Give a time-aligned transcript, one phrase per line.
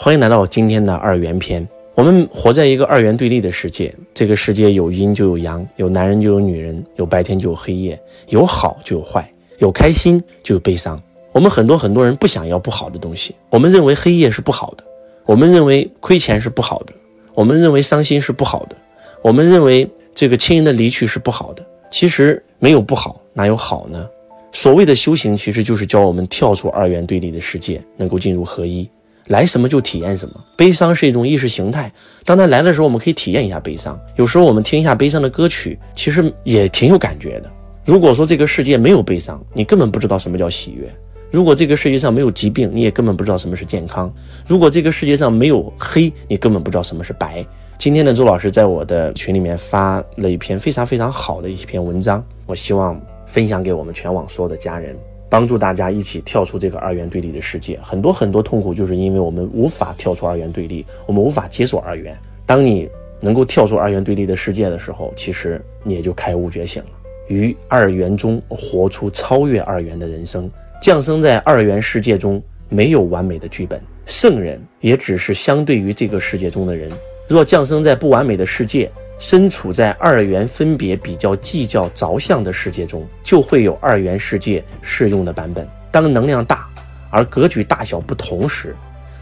[0.00, 1.68] 欢迎来到今天的二元篇。
[1.96, 11.02] 我们活在一个二元对立的世界，这个世界有阴就有阳，有男人就有女人，有白天就有黑夜，有好就有坏，有开心就有悲伤。
[11.32, 14.84] 我们很多很多人不想要不好的东西，我们认为黑夜是不好的，
[15.26, 16.92] 我们认为亏钱是不好的，
[17.34, 18.76] 我们认为伤心是不好的，
[19.20, 21.66] 我们认为这个亲人的离去是不好的。
[21.90, 24.08] 其实没有不好，哪有好呢？
[24.52, 28.88] 所谓的修行，其实就是教我们跳出二元对立的世界，能够进入合一。
[29.28, 30.34] 来什么就体验什么。
[30.56, 31.90] 悲伤是一种意识形态，
[32.24, 33.98] 当它来的时候，我们可以体验一下悲伤。
[34.16, 37.50] 有时候我们听一下悲伤的歌曲，其实也挺有感觉的。
[37.84, 40.86] 如果说这个世界没有悲伤，你根本不知道什么叫喜悦；
[41.30, 44.10] 如果这个世界上没有疾病，你也根本不知道什么是健康；
[44.46, 47.46] 如果这个世界上没有黑，你根本不知道什么是白。
[47.78, 53.00] 今天呢，周老师在我的群里面发了一篇非常非常好的一篇文章，我希望。
[53.28, 54.96] 分享给我们全网所有的家人，
[55.28, 57.78] 帮助大家一起跳出这个二元对立的世界。
[57.82, 62.16] 很多很多痛苦，就是因为我们无法跳出二元对立，我们无法接受二元。
[62.46, 62.88] 当你
[63.20, 66.88] 能够跳出二元对立的世界的时候，其实你也就开悟觉醒了，
[67.28, 70.50] 于二元中活出超越二元的人生。
[70.80, 76.90] 降生在二元世界中，没有完美的剧本，圣人也只是相对于这个世界中的人。
[77.26, 78.90] 若降生在不完美的世界。
[79.18, 85.68] 身处在二元分别比较计较着相的世界中，就会有二元世界适用的版本。
[85.90, 86.68] 当能量大
[87.10, 88.76] 而格局大小不同时，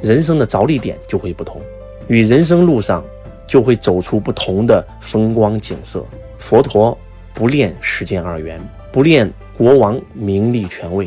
[0.00, 1.60] 人生的着力点就会不同，
[2.06, 3.04] 与人生路上
[3.46, 6.04] 就会走出不同的风光景色。
[6.38, 6.96] 佛陀
[7.34, 8.60] 不恋世间二元，
[8.92, 11.06] 不恋国王名利权位；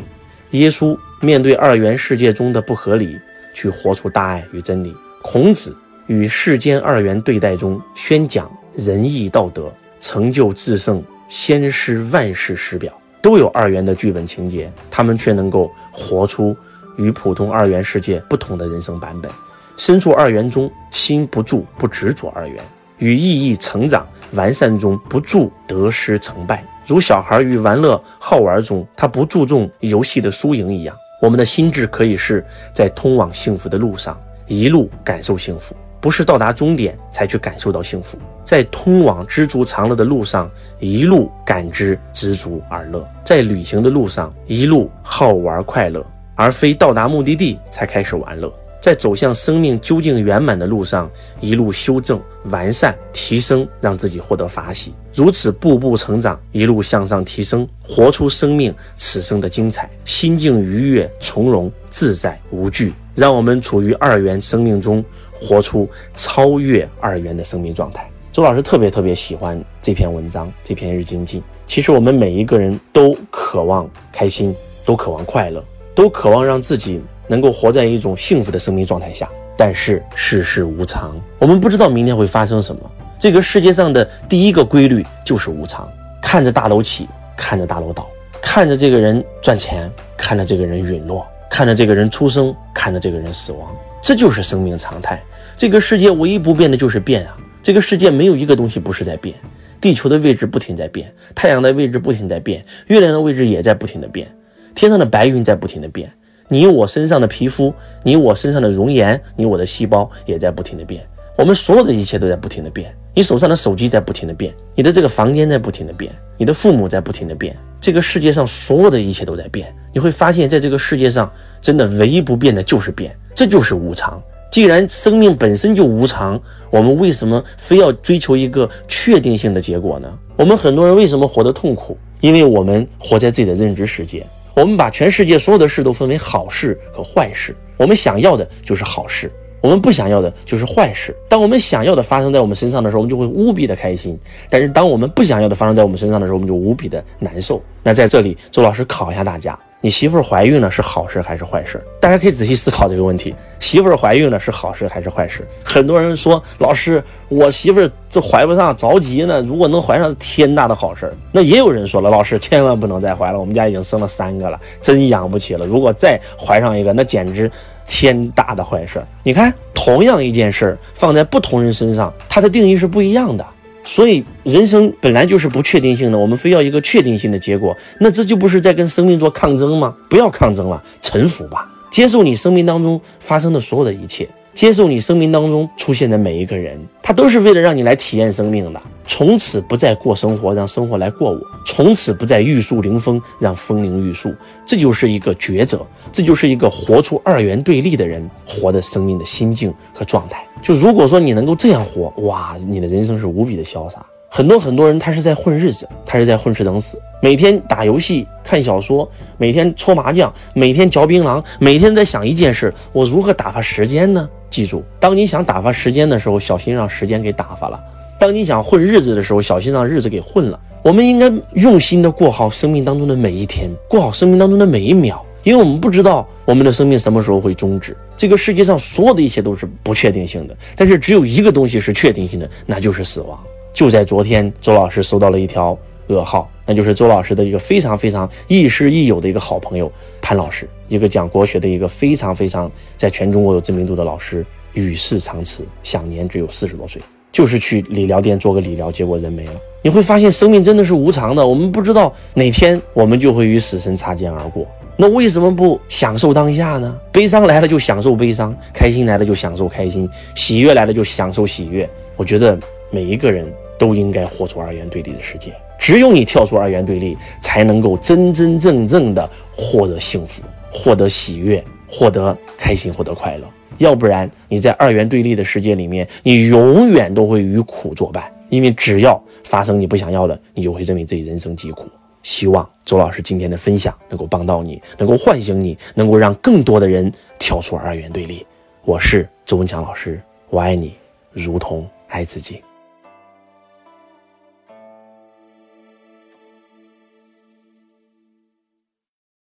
[0.52, 3.18] 耶稣面对二元世界中的不合理，
[3.54, 5.74] 去活出大爱与真理；孔子
[6.08, 8.52] 与世间二元对待中宣讲。
[8.76, 16.56] 仁义道德成就至圣，先师万世师表，都有二元的剧本情节，他们却能够活出
[16.98, 19.32] 与普通二元世界不同的人生版本。
[19.78, 22.64] 身处二元中，心不住不执着二元，
[22.98, 26.64] 与意义成长完善中不住得失成败。
[26.86, 35.76] 如小孩与玩乐好玩中，他不注重游戏的输赢一样，我们的心智可以是在通往幸福的路上，一路感受幸福。
[36.04, 46.06] 不是到达终点才去感受到幸福，在通往知足常乐的路上，一路感知知足而乐；在旅行的路上，一路好玩快乐，
[46.36, 48.50] 而非到达目的地才开始玩乐；
[48.84, 54.94] 在走向生命究竟圆满的路上，一路修正、完善、提升，让自己获得法喜。
[55.14, 65.02] 如此步步成长，一路向上提升，活出生命此生的精彩，心境愉悦、从容、自在、无惧，让我们处于二元生命中。
[65.34, 68.10] 活出超越二元的生命状态。
[68.32, 71.42] 周老师特别特别喜欢这篇文章，这篇日经记。
[71.68, 74.56] 其实我们每一个人都渴望开心，
[74.86, 75.62] 都渴望快乐，
[75.94, 79.30] 都渴望让自己能够活在一种幸福的生命状态下。
[79.56, 82.82] 但是世事无常，我们不知道明天会发生什么。
[83.20, 85.88] 这个世界上的第一个规律就是无常。
[86.22, 87.08] 看着大楼起，
[87.38, 88.10] 看着大楼倒，
[88.42, 93.70] 看着这个人赚钱，看着这个人陨落，看着这个人出生，看着这个人死亡。
[94.02, 95.22] 这就是生命常态。
[95.56, 97.38] 这个世界唯一不变的就是变啊！
[97.62, 99.36] 这个世界没有一个东西不是在变。
[99.80, 104.28] 地球的位置不停在变，太阳的位置不停在变，月亮的位置也在不停的变，
[104.74, 106.12] 天上的白云在不停的变。
[106.50, 107.74] 你我身上的皮肤，
[108.04, 111.06] 你我身上的容颜，你我的细胞也在不停的变。
[111.36, 112.96] 我们所有的一切都在不停的变。
[113.16, 117.56] 你手上的手机在不停的变，你的这个房间在不停的变，你的父母在不停的变。
[117.80, 119.74] 这个世界上所有的一切都在变。
[119.94, 123.16] 你会发现在这个世界上，真的唯一不变的就是变。
[123.36, 124.22] 这就是无常。
[124.52, 126.40] 既然生命本身就无常，
[126.70, 130.08] 我们为什么非要追求一个确定性的结果呢？
[130.36, 131.98] 我们很多人为什么活得痛苦？
[132.22, 137.56] 因为我们活在自己的认知世界，我们把全世界所有的事都分为好事和坏事。
[137.78, 139.32] 我们想要的就是好事，
[139.62, 141.16] 我们不想要的就是坏事。
[141.28, 144.16] 当我们想要的发生在我们身上的时候，我们就会无比的开心；
[144.50, 147.62] 但是当我们不想要的发生在我们身上的时候，我们就无比的难受。
[147.82, 149.58] 那在这里，周老师考一下大家。
[149.84, 151.84] 你媳妇儿怀孕了是好事还是坏事？
[152.00, 153.36] 大家可以仔细思考这个问题。
[153.60, 155.46] 媳妇儿怀孕了是好事还是坏事？
[155.62, 159.42] 很多人说，老师，我媳妇儿这怀不上，着急呢。
[159.42, 161.14] 如果能怀上，是天大的好事。
[161.34, 165.66] 那也有人说了，老师千万不能再怀了，我们家已经生了三个了，真养不起了。
[165.66, 167.52] 如果再怀上一个，那简直
[167.86, 169.04] 天大的坏事。
[169.22, 173.46] 你看，同样一件事儿放在不同人身上，它的定义是不一样的。
[173.84, 179.94] 所以人生本来就是不确定性的，我们非要一个确定性的结果，那这就不是在跟生命做抗争吗？
[180.10, 184.28] 不要抗争了，臣服吧，接受你生命当中发生的所有的一切。
[184.54, 188.82] 接受你生命当中出现的每一个人，他都是为了让你来体验生命的。
[189.08, 191.40] 从此不再过生活，让生活来过我；
[191.76, 194.32] 从此不再玉树临风，让风铃玉树。
[194.64, 200.46] 这就是一个抉择，这就是一个活出二元对立的人活的生命的心境和状态。
[200.62, 204.06] 就如果说你能够这样活，哇，你的人生是无比的潇洒。
[204.30, 209.10] 很多很多人他是在混日子，他是在混吃等死，每天打游戏、看小说，
[209.40, 214.30] 每天搓麻将，每天嚼槟榔，每天在想一件事：我如何打发时间呢？
[214.52, 217.80] 记住，当你想打发时间的时候，小心让时间给打发了；
[218.20, 220.60] 当你想混日子的时候，小心让日子给混了。
[220.84, 227.96] 我们应该用心的过好生命当中的每一天，过好生命当中的每一秒，因为我们不知道我们的生命什么时候会终止。
[228.18, 233.42] 这个世界上所有的一切都是不确定性的，但是只有一个东西是确定性的，那就是死亡。
[233.72, 235.78] 就在昨天，周老师收到了一条
[236.10, 239.90] 噩耗，那就是周老师的一个非常非常亦师亦友的一个好朋友
[240.22, 247.02] 潘老师，一个讲国学的一个非常非常在全中国有知名度的老师，与世长辞，享年只有四十多岁，
[247.34, 249.54] 就是去理疗店做个理疗，结果人没了。
[249.82, 254.66] 你会发现，生命真的是无常的，我们不知道哪天我们就会与死神擦肩而过。
[254.96, 256.98] 那为什么不享受当下呢？
[257.12, 261.90] 悲伤来了就享受悲伤，开心来了就享受开心，喜悦来了就享受喜悦。
[262.16, 262.58] 我觉得
[262.90, 263.52] 每一个人。
[263.76, 270.42] 都应该活出二元对立的世界，只有你跳出二元对立，才能够真真正正的获得幸福、
[270.72, 273.48] 获得喜悦、获得开心、获得快乐。
[273.78, 278.24] 要不然，你在二元对立的世界里面，你永远都会与苦作伴。
[278.50, 281.90] 因为只要发生你不想要的，你就会认为自己人生疾苦。
[282.22, 288.46] 希望周老师今天的分享能够帮到你，能够唤醒你，能够让更多的人跳出二元对立。
[288.86, 290.94] 我是周文强老师，我爱你，
[291.32, 292.62] 如同爱自己。